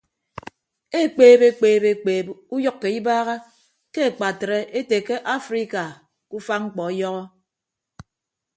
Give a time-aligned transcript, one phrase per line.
[1.01, 3.35] Ekpeeb ekpeeb ekpeeb uyʌkkọ ibaaha
[3.93, 5.83] ke akpatre ete ke afrika
[6.29, 7.23] ke ufa mkpọ ọyọhọ.